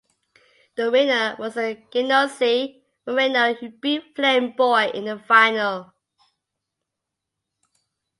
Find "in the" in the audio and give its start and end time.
4.95-5.19